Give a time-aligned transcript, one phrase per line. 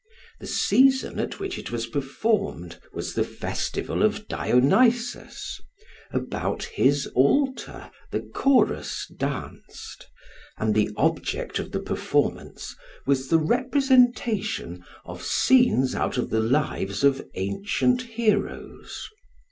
[0.39, 5.61] The season at which it was performed was the festival of Dionysus;
[6.11, 10.07] about his altar the chorus danced;
[10.57, 12.75] and the object of the performance
[13.05, 19.07] was the representation of scenes out of the lives of ancient heroes.